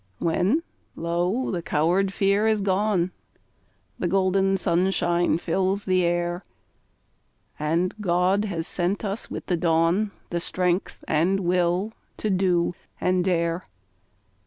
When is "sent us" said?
8.65-9.29